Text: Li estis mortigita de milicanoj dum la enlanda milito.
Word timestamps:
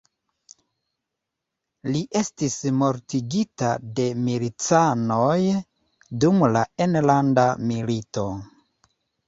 Li 1.89 2.01
estis 2.21 2.55
mortigita 2.79 3.75
de 4.01 4.07
milicanoj 4.23 5.37
dum 6.25 6.43
la 6.57 6.67
enlanda 6.89 7.49
milito. 7.71 8.29